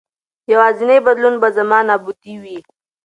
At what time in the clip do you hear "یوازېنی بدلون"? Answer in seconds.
0.51-1.35